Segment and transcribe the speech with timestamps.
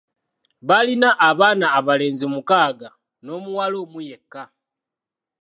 [0.67, 2.89] Baalina abaana abalenzi mukaaga
[3.23, 4.43] n'omuwala omu yekka.